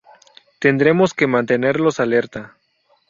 Tendremos 0.57 1.13
que 1.13 1.27
mantenerlos 1.27 1.99
alerta. 1.99 2.57